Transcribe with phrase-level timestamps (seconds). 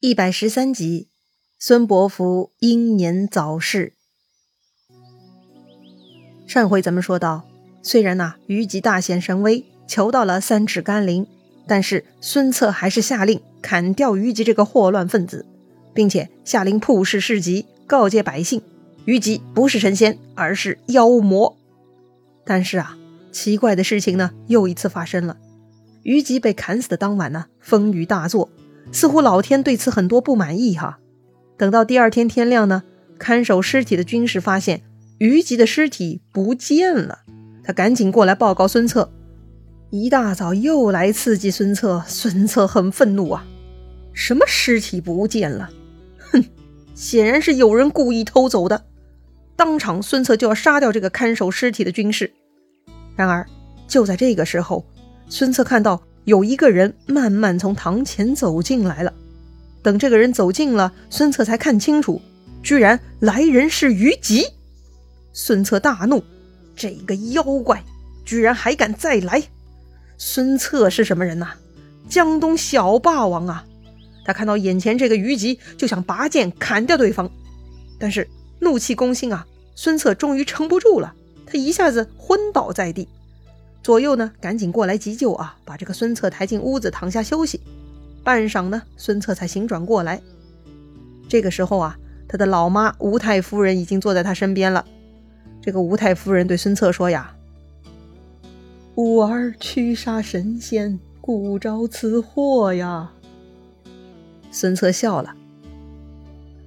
[0.00, 1.08] 一百十三集，
[1.58, 3.94] 孙伯符英年早逝。
[6.46, 7.48] 上回咱们说到，
[7.82, 11.26] 虽然呐虞姬大显神威，求到了三尺甘霖，
[11.66, 15.44] 但是孙策还是下令砍掉虞姬这个祸乱分子，
[15.92, 18.62] 并且下令曝视事迹，告诫百姓，
[19.04, 21.56] 虞姬不是神仙，而是妖魔。
[22.44, 22.96] 但是啊，
[23.32, 25.36] 奇怪的事情呢又一次发生了，
[26.04, 28.48] 虞姬被砍死的当晚呢，风雨大作。
[28.90, 30.98] 似乎老天对此很多不满意哈。
[31.56, 32.82] 等到第二天天亮呢，
[33.18, 34.82] 看守尸体的军士发现
[35.18, 37.20] 虞姬的尸体不见了，
[37.64, 39.10] 他赶紧过来报告孙策。
[39.90, 43.46] 一大早又来刺激孙策，孙策很愤怒啊！
[44.12, 45.70] 什么尸体不见了？
[46.30, 46.44] 哼，
[46.94, 48.84] 显然是有人故意偷走的。
[49.56, 52.32] 当场，孙策就要杀掉这个看守尸体的军士。
[53.16, 53.46] 然而，
[53.86, 54.84] 就在这个时候，
[55.28, 56.02] 孙策看到。
[56.28, 59.14] 有一个人慢慢从堂前走进来了。
[59.82, 62.20] 等这个人走近了，孙策才看清楚，
[62.62, 64.44] 居然来人是虞姬。
[65.32, 66.22] 孙策大怒，
[66.76, 67.82] 这个妖怪
[68.26, 69.42] 居然还敢再来！
[70.18, 71.54] 孙策是什么人呐？
[72.10, 73.64] 江东小霸王啊！
[74.26, 77.30] 他看到眼前这个虞姬，就想拔剑砍掉对方。
[77.98, 78.28] 但是
[78.60, 81.14] 怒气攻心啊，孙策终于撑不住了，
[81.46, 83.08] 他一下子昏倒在地。
[83.88, 85.56] 左右呢，赶紧过来急救啊！
[85.64, 87.58] 把这个孙策抬进屋子，躺下休息。
[88.22, 90.20] 半晌呢，孙策才醒转过来。
[91.26, 91.96] 这个时候啊，
[92.28, 94.84] 他的老妈吴太夫人已经坐在他身边了。
[95.62, 97.34] 这个吴太夫人对孙策说呀
[98.96, 103.10] ：“吾儿驱杀神仙，故招此祸呀。”
[104.52, 105.34] 孙策笑了：“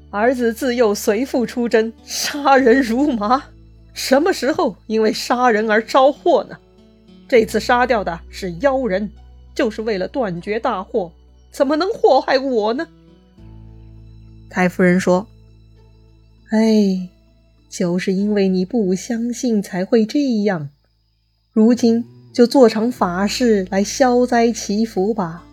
[0.09, 3.43] 儿子自幼随父出征，杀人如麻，
[3.93, 6.57] 什么时候因为杀人而招祸呢？”
[7.31, 9.09] 这次杀掉的是妖人，
[9.55, 11.09] 就是为了断绝大祸，
[11.49, 12.85] 怎么能祸害我呢？
[14.49, 15.25] 太夫人说
[16.51, 17.07] ：“哎，
[17.69, 20.67] 就是因为你不相信才会这样。
[21.53, 22.03] 如今
[22.33, 25.45] 就做场法事来消灾祈福吧。”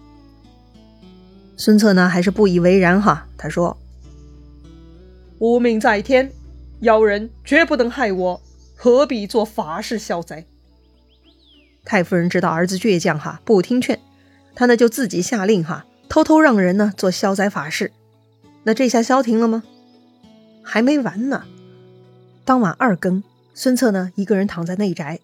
[1.57, 3.29] 孙策呢，还是不以为然哈。
[3.37, 3.79] 他说
[5.39, 6.33] ：“吾命在天，
[6.81, 8.43] 妖人绝不能害我，
[8.75, 10.45] 何必做法事消灾？”
[11.85, 13.99] 太夫人知道儿子倔强哈，不听劝，
[14.55, 17.93] 她呢就自己下令哈，偷偷让人呢做消灾法事。
[18.65, 19.63] 那这下消停了吗？
[20.63, 21.45] 还没完呢。
[22.45, 23.23] 当晚二更，
[23.55, 25.21] 孙策呢一个人躺在内宅，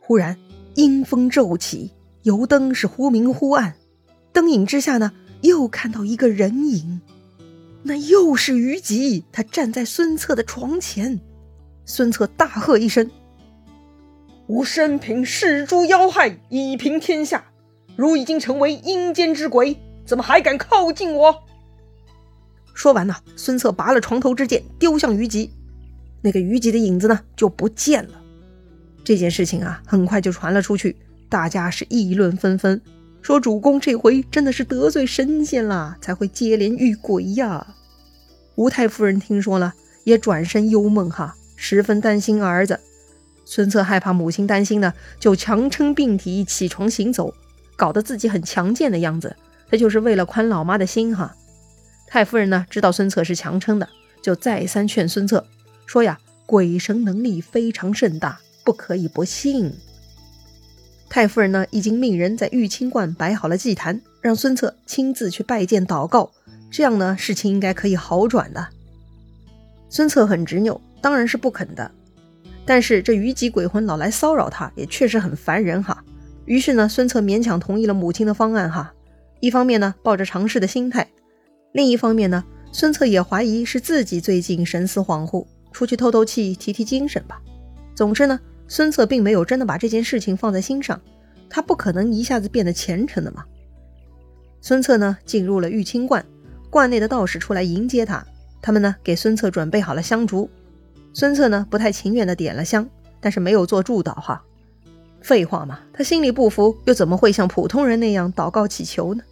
[0.00, 0.38] 忽然
[0.74, 1.90] 阴风骤起，
[2.22, 3.74] 油灯是忽明忽暗，
[4.32, 7.00] 灯影之下呢又看到一个人影，
[7.82, 11.20] 那又是虞姬，他站在孙策的床前。
[11.84, 13.10] 孙策大喝一声。
[14.46, 17.46] 吾生平视诸妖害，以平天下。
[17.96, 21.42] 如已经成为阴间之鬼，怎么还敢靠近我？
[22.74, 25.50] 说完呢，孙策拔了床头之剑，丢向虞姬。
[26.20, 28.20] 那个虞姬的影子呢，就不见了。
[29.02, 30.94] 这件事情啊，很快就传了出去，
[31.30, 32.78] 大家是议论纷纷，
[33.22, 37.66] 说主公这回真的是得罪神仙了，才会接连遇鬼呀。
[38.56, 39.72] 吴太夫人听说了，
[40.04, 42.78] 也转身忧梦哈，十分担心儿子。
[43.44, 47.34] 孙策害怕母亲担心呢，就强撑病体起床行走，
[47.76, 49.36] 搞得自己很强健的样子。
[49.70, 51.34] 他就是为了宽老妈的心哈。
[52.06, 53.88] 太夫人呢知道孙策是强撑的，
[54.22, 55.44] 就再三劝孙策
[55.86, 59.74] 说呀：“鬼神能力非常盛大，不可以不信。”
[61.10, 66.30] 太夫人呢已经命人在玉清观摆好了祭坛，让孙策亲自去拜见祷告，
[66.70, 68.68] 这样呢事情应该可以好转的。
[69.88, 71.90] 孙策很执拗，当然是不肯的。
[72.66, 76.02] 但是这虞姬鬼魂老来骚扰他，也确实很烦人哈。
[76.46, 78.92] 于是呢，孙策勉强同意了母亲的方案哈。
[79.40, 81.04] 一方面呢，抱着尝试的心态；
[81.72, 82.42] 另一方面呢，
[82.72, 87.40] 孙策也怀疑是自己最近神思恍惚，出去透透气、提提精神吧。
[87.94, 91.00] 总之呢，孙策并没有真的把这件事情放在心上，
[91.50, 93.44] 他不可能一下子变得虔诚的嘛。
[94.62, 96.24] 孙策呢，进入了玉清观，
[96.70, 98.26] 观内的道士出来迎接他，
[98.62, 100.48] 他们呢，给孙策准备好了香烛。
[101.16, 102.88] 孙策呢，不太情愿的点了香，
[103.20, 104.42] 但是没有做祝祷哈。
[105.22, 109.22] 废话嘛，他心里不服，又怎么会像普通人那样祷告祈求呢？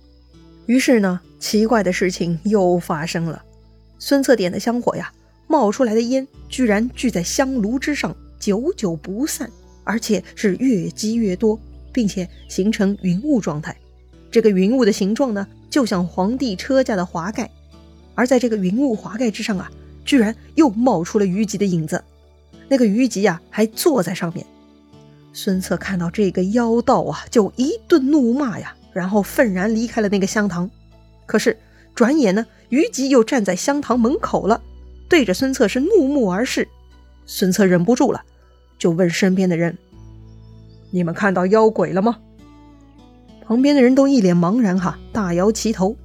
[0.67, 3.45] 于是呢，奇怪的事情又发生了。
[3.99, 5.13] 孙策点的香火呀，
[5.49, 9.51] 冒出来的烟居然聚在香炉之上，久久不散，
[9.83, 11.59] 而且是越积越多，
[11.93, 13.77] 并且形成云雾状态。
[14.31, 17.51] 这个云雾的形状呢，就像皇帝车驾的华盖，
[18.15, 19.69] 而在这个云雾华盖之上啊。
[20.05, 22.03] 居然又冒出了虞姬的影子，
[22.69, 24.45] 那个虞姬呀还坐在上面。
[25.33, 30.71] 孙策看到这个妖道啊，就一顿怒骂呀，然后愤然离开了那个香堂。
[31.25, 31.59] 可是
[31.95, 34.61] 转眼呢，于吉又站在香堂门口了，
[35.09, 36.69] 对着孙策是怒目而视。
[37.25, 38.23] 孙策忍不住了，
[38.79, 39.79] 就问身边的人
[40.91, 42.19] ：“你们看到妖鬼了吗？”
[43.47, 45.97] 旁边的人都一脸茫然，哈，大摇其头。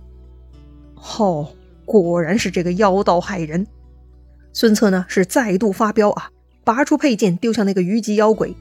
[1.17, 1.49] 哦，
[1.85, 3.65] 果然是这个妖道害人。
[4.59, 6.31] 孙策呢是再度发飙啊，
[6.63, 8.55] 拔出佩剑丢向那个虞姬妖鬼。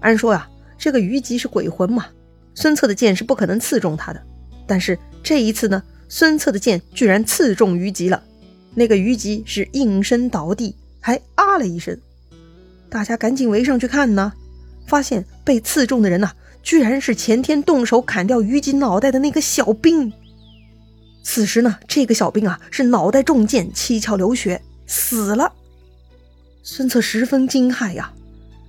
[0.00, 0.48] 按说呀，
[0.78, 2.06] 这个虞姬是鬼魂嘛，
[2.54, 4.22] 孙策的剑是不可能刺中他的。
[4.66, 8.22] 但是这一次呢，孙策的剑居然刺中虞姬了。
[8.74, 12.00] 那个虞姬是应声倒地，还啊了一声。
[12.88, 14.32] 大家赶紧围上去看呢，
[14.86, 16.32] 发现被刺中的人呐。
[16.62, 20.10] 居然是前天动手砍掉虞姬脑袋的那个小兵。
[21.22, 25.52] 此时呢，这个小兵啊是脑袋中箭，七窍流血，死了。
[26.62, 28.12] 孙策十分惊骇呀，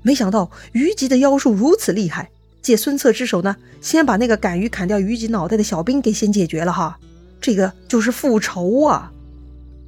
[0.02, 2.30] 没想到虞姬的妖术如此厉害。
[2.62, 7.00] 借孙策之手呢，先把那个敢于砍掉虞姬脑袋的小兵给先解决了哈。
[7.40, 9.12] 这个就是复仇啊！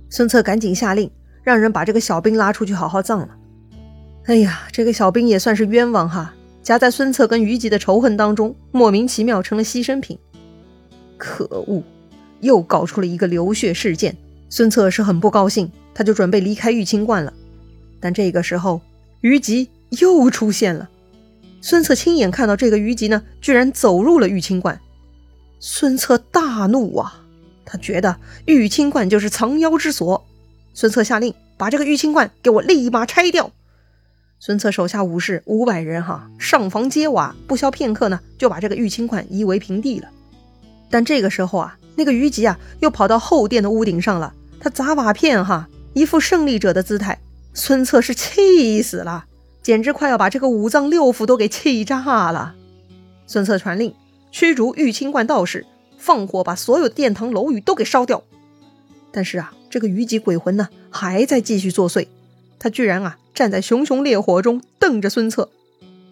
[0.10, 1.12] 孙策赶紧下令，
[1.44, 3.30] 让人把这个小兵拉出去好好葬了。
[4.26, 6.34] 哎呀，这个小兵也算是冤枉哈。
[6.64, 10.18] 夹在孙策跟虞姬的仇恨当中，莫名其妙成了牺牲品。
[11.18, 11.84] 可恶，
[12.40, 14.16] 又搞出了一个流血事件。
[14.50, 17.34] 孙策是很不高兴，他就准备离开玉清观了。
[18.00, 18.82] 但这个时候，
[19.22, 20.90] 虞姬又出现了。
[21.62, 24.80] 孙策亲眼看到这个虞姬呢，居然走入了玉清观。
[25.60, 27.22] 孙策大怒啊！
[27.66, 28.16] 他觉得
[28.46, 30.26] 玉清观就是藏妖之所。
[30.74, 33.52] 孙策下令，把这个玉清观给我立马拆掉。
[34.40, 40.08] 孙策手下武士五百人，哈，上房揭瓦，不消片刻呢，就把这个玉清观夷为平地了。
[40.90, 47.20] 但这个时候啊，那个虞姬啊，又跑到后殿的屋顶上了，他砸瓦片，哈，一副胜利者的姿态。
[47.54, 49.26] 孙策是气死了，
[49.64, 52.56] 简直快要把这个五脏六腑都给气炸了。
[53.26, 53.94] 孙策传令，
[54.32, 55.66] 驱逐玉清观道士，
[55.98, 58.24] 放火把所有殿堂楼宇都给烧掉。
[59.12, 62.08] 但是啊，这个虞姬鬼魂呢，还在继续作祟。
[62.60, 65.50] 他居然啊站在熊熊烈火中瞪着孙策，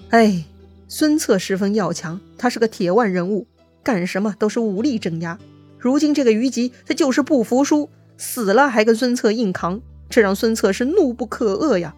[0.10, 0.46] 哎，
[0.88, 3.46] 孙策十分要强，他是个铁腕人物，
[3.84, 5.38] 干什么都是武力镇压。
[5.78, 9.80] 如今这个虞姬他就是不服输，死了还跟孙策硬扛，
[10.10, 11.96] 这让孙策是怒不可遏呀！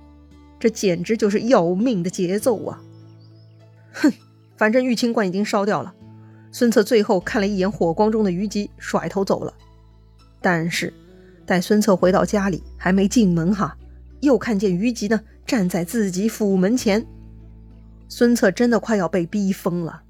[0.59, 2.81] 这简直就是要命的节奏啊！
[3.93, 4.11] 哼，
[4.57, 5.93] 反正玉清观已经烧掉了，
[6.51, 9.53] 孙策最后看了一眼火光中的虞姬，甩头走了。
[10.41, 10.93] 但是
[11.45, 13.77] 待孙策回到家里，还没进门哈。
[14.19, 17.05] 又看见虞姬呢，站在自己府门前。
[18.09, 20.01] 孙策真的快要被逼疯了。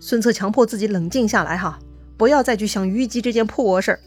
[0.00, 1.78] 孙策强迫自己冷静下来，哈，
[2.16, 4.00] 不要再去想虞姬这件破事儿。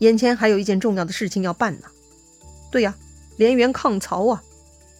[0.00, 1.86] 眼前还有一件重要的事情要办呢。
[2.70, 2.94] 对呀，
[3.38, 4.42] 连援抗曹啊。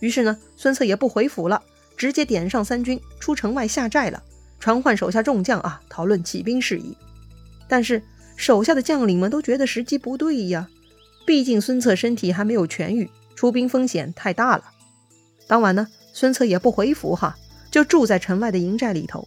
[0.01, 1.63] 于是呢，孙策也不回府了，
[1.97, 4.23] 直接点上三军出城外下寨了，
[4.59, 6.97] 传唤手下众将啊，讨论起兵事宜。
[7.69, 8.03] 但是
[8.37, 10.69] 手下的将领们都觉得时机不对呀，
[11.27, 13.11] 毕竟孙策身体还没有痊愈。
[13.37, 14.65] 出兵风险太大了。
[15.47, 17.37] 当晚呢，孙策也不回府哈，
[17.71, 19.27] 就住在城外的营寨里头。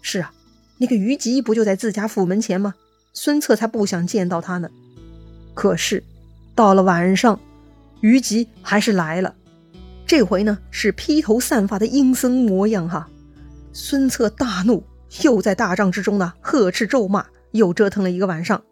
[0.00, 0.32] 是啊，
[0.78, 2.74] 那个虞姬不就在自家府门前吗？
[3.12, 4.70] 孙策才不想见到他呢。
[5.56, 6.04] 可是
[6.54, 7.40] 到了晚上，
[8.02, 9.34] 虞姬还是来了。
[10.06, 13.08] 这回呢，是披头散发的阴森模样哈。
[13.72, 14.84] 孙策大怒，
[15.22, 18.62] 又在大帐之中呢呵斥咒骂，又折腾了一个晚上。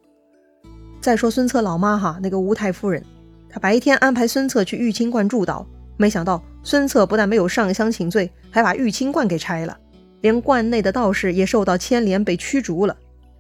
[1.00, 3.02] 再说孙策老妈哈，那个吴太夫人。
[3.48, 5.64] 她白天安排孙策去玉清观祝祷，
[5.96, 9.76] 没想到孙策不但没有上香请罪，还把玉清观给拆了，
[10.20, 12.94] 连观内的道士也受到牵连，被驱逐了。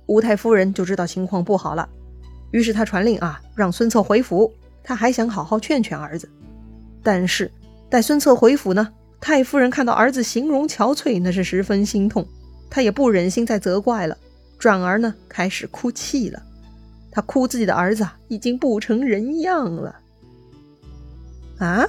[0.06, 1.88] 吴太夫人就知道情况不好了，
[2.54, 4.54] 于是他传令啊，让孙策回府。
[4.84, 6.28] 他还想好好劝劝儿子，
[7.02, 7.50] 但是
[7.90, 12.24] 待孙策回府呢，太夫人看到儿子形容憔悴，那是十分心痛，
[12.70, 14.16] 她也不忍心再责怪了，
[14.56, 16.40] 转而呢开始哭泣了。
[17.10, 19.96] 他哭自己的儿子已经不成人样了。
[21.58, 21.88] 啊，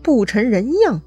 [0.00, 1.00] 不成人样。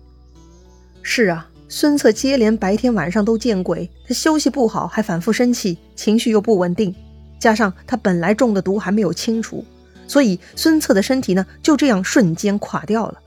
[1.01, 6.93] 是啊，孙策接连白天晚上都见鬼，他休息不好，还反复生气，情绪又不稳定，
[7.39, 9.63] 加上他本来中的毒还没有清除，
[10.07, 13.19] 所以孙策的身体呢就这样瞬间垮掉了。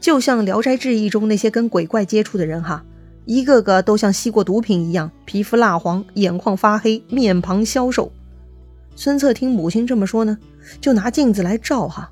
[0.00, 2.84] 就像《聊斋志异》中那些跟鬼怪接触的人哈，
[3.24, 8.10] 一个个都像吸过毒品一样，皮肤蜡黄，眼眶发黑，面庞消瘦。
[8.94, 10.38] 孙策听母亲这么说呢，
[10.80, 12.10] 就拿镜子来照哈。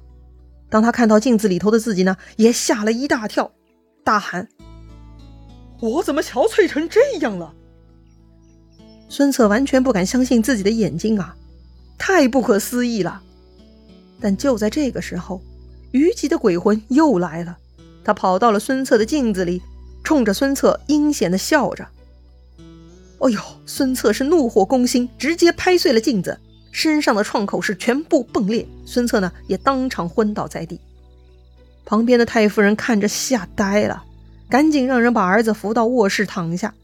[0.69, 3.53] 当他看到镜子里头的自己呢，也吓了一大跳，
[4.05, 4.49] 大喊
[5.81, 7.55] ：“我怎么憔悴成这样了？”
[9.09, 11.37] 孙策完全不敢相信自己的眼睛啊，
[11.97, 13.23] 太不可思议了。
[14.21, 15.41] 但就在这个时候，
[15.93, 17.57] 虞姬的鬼魂又来了，
[18.05, 19.63] 他跑到了孙策的镜子里，
[20.03, 21.87] 冲着孙策阴险的笑着。
[23.19, 26.39] 哎呦，孙策是怒火攻心，直接拍碎了镜子，
[26.73, 30.81] 身上的创口是全部迸裂，孙策呢也当场昏倒在地。
[31.85, 34.05] 旁边的太夫人看着吓呆了，
[34.51, 36.75] 赶紧让人把儿子扶到卧室躺下。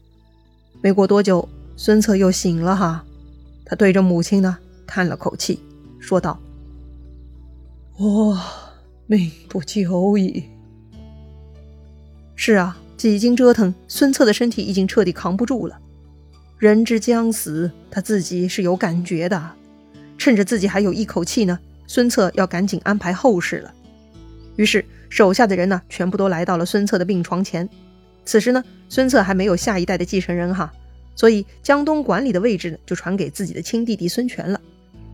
[0.81, 3.03] 没过多久，孙策又醒了哈，
[3.65, 5.59] 他对着母亲呢叹了口气，
[5.99, 6.39] 说道
[7.97, 8.39] ：“我
[9.07, 10.43] 命不久矣。”
[12.35, 15.79] 是啊，几经折腾，孙策的身体已经彻底扛不住了。
[16.57, 19.51] 人之将死，他自己是有感觉的。
[20.17, 23.73] 趁着自己还有一口气呢，孙策要赶紧安排后事了。
[24.55, 27.67] 于是手下的人呢，全部都来到了孙策的病床前。
[28.23, 30.71] 此时呢，孙策还没有下一代的继承人哈，
[31.15, 34.59] 所以江东管理的位置呢，就传给自己的亲弟弟孙权了。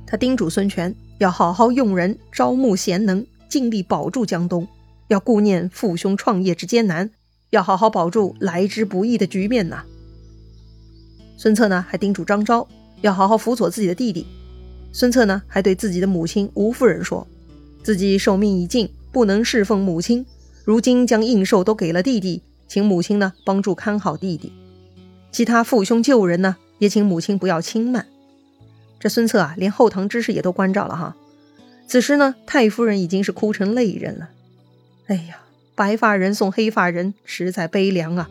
[0.05, 4.67] 他叮嘱孙权要好好用人，招募贤能，尽力保住江东。
[5.07, 7.09] 要顾念父兄创业之艰难，
[7.49, 9.83] 要好好保住来之不易的局面呐。
[11.35, 12.67] 孙策呢，还叮嘱张昭
[13.01, 14.25] 要好好辅佐自己的弟弟。
[14.91, 17.27] 孙策呢，还对自己的母亲吴夫人说，
[17.83, 20.25] 自己寿命已尽，不能侍奉母亲，
[20.63, 24.51] 如今将应寿都给了弟弟，请母亲呢帮助看好弟弟。
[25.31, 28.05] 其他父兄旧人呢，也请母亲不要轻慢。
[28.99, 31.15] 这孙策啊，连后堂之事也都关照了哈。
[31.87, 34.29] 此时呢，太夫人已经是哭成泪人了。
[35.07, 35.37] 哎呀，
[35.75, 38.29] 白发人送黑发人，实在悲凉啊！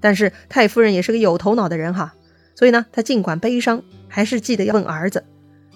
[0.00, 2.14] 但是太夫人也是个有头脑的人哈，
[2.54, 5.24] 所以呢，她尽管悲伤，还是记得要问儿子。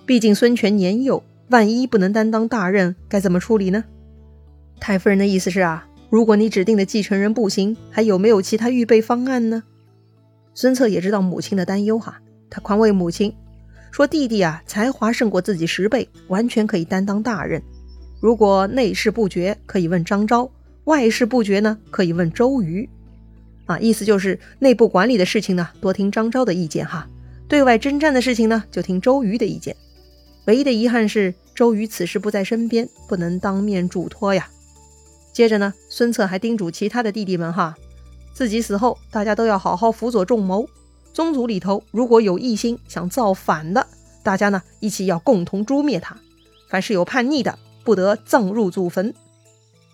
[0.05, 3.85] 毕竟孙权年幼，万一不能担当大任，该怎么处理呢？
[4.81, 9.63] 太夫人的意思是啊，如果你指定的继承人不行，还有没有其他预备方案呢？
[10.61, 13.33] 孙策也知道母亲的担忧哈，他宽慰母亲
[13.93, 17.63] 说：“弟弟啊，才华胜过自己十倍，完全可以担当大任。”
[18.21, 20.51] 如果内事不决，可以问张昭；
[20.87, 22.91] 外事不决呢，可以问周瑜。
[23.67, 27.07] 啊，意思就是内部管理的事情呢，多听张昭的意见哈；
[27.47, 29.77] 对外征战的事情呢，就听周瑜的意见。
[30.47, 34.49] 唯一的遗憾是，周瑜此时不在身边，不能当面嘱托呀。
[35.33, 37.77] 接着呢，孙策还叮嘱其他的弟弟们哈，
[38.39, 40.69] 自己死后，大家都要好好辅佐众谋。
[41.13, 43.85] 宗族里头如果有异心想造反的，
[44.23, 46.17] 大家呢一起要共同诛灭他。
[46.69, 49.13] 凡是有叛逆的，不得葬入祖坟。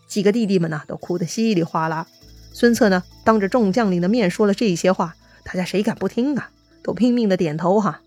[0.07, 2.07] 几个弟弟们呢，都哭得稀里哗啦。
[2.53, 6.51] 孙策呢，当着众将领的面说了这些话，大家谁敢不听啊？
[6.83, 8.03] 都拼命的点头哈。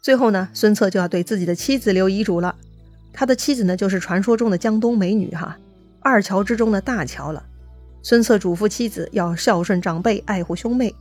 [0.00, 2.54] 最后呢，孙策就要对自己的妻子留遗嘱了。
[3.12, 5.58] 他的妻子呢，就是传说中的江东美女哈，
[5.98, 7.42] 二乔之中的大乔了。
[8.02, 10.94] 孙策嘱咐妻子要孝顺长辈，爱护兄妹。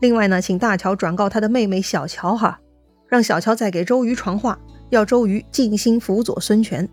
[0.00, 2.60] 另外呢，请大乔转告他的妹妹小乔哈，
[3.08, 4.58] 让小乔再给周瑜传话。
[4.90, 6.86] 要周瑜尽心辅佐孙权，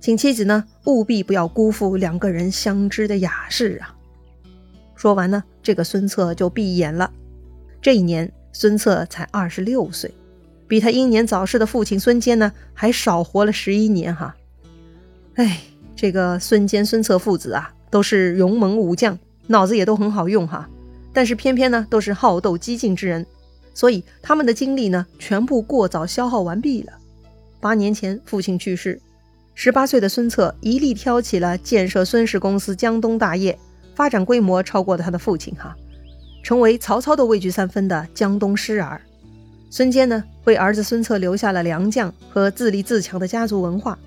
[0.00, 3.96] 请妻子呢务必不要辜负两个人相知的雅事啊！
[4.94, 7.10] 说完呢，这个孙策就闭眼了。
[7.80, 10.12] 这一年，孙策才二十六岁，
[10.66, 14.36] 比他英年早逝的父亲孙坚呢还少活了十一年哈。
[15.36, 15.62] 哎，
[15.96, 20.68] 这个孙坚、孙策父子啊，都是勇猛武将，脑子也都很好用哈。
[21.12, 23.26] 但是偏偏呢，都是好斗激进之人，
[23.74, 26.92] 所以他们的精力呢，全部过早消耗完毕了。
[27.60, 29.00] 八年前，父亲去世，
[29.54, 33.58] 十八岁的孙策一力挑起了建设孙氏公司江东大业，
[33.94, 35.74] 发展规模超过了他的父亲哈，
[36.44, 39.00] 成为曹操都畏惧三分的江东狮儿。
[39.70, 43.98] 孙坚呢，为儿子孙策留下了良将和自立自强的家族文化，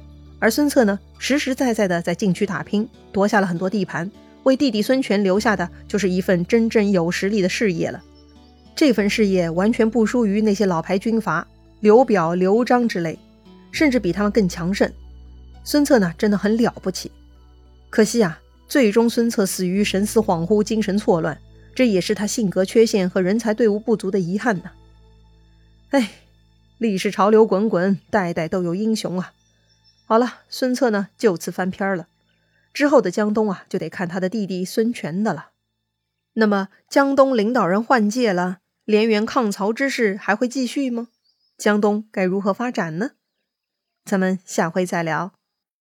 [0.41, 4.12] 而孙策呢，实实在在的在禁区打拼，夺下了很多地盘，
[4.43, 8.03] 为弟弟孙权留下的就是一份真正有实力的事业了。
[8.75, 11.48] 这份事业完全不输于那些老牌军阀
[11.79, 13.17] 刘表、刘璋之类。
[13.71, 14.91] 甚至比他们更强盛。
[15.63, 17.10] 孙策呢，真的很了不起。
[17.89, 21.39] 可惜啊，最终孙策死于神思恍惚、精神错乱，
[21.74, 24.71] 这也是他性格缺陷和人才队伍不足的遗憾呢。
[25.91, 26.12] 哎，
[26.79, 29.31] 历史潮流滚滚，代代都有英雄啊。
[30.11, 32.09] 好了，孙策呢就此翻篇了。
[32.73, 35.51] 之后的江东啊，就得看他的弟弟孙权的了。
[36.33, 41.07] 那么，江东领导人换届了，连元抗曹之事还会继续吗？
[41.57, 43.11] 江东该如何发展呢？
[44.03, 45.31] 咱们下回再聊。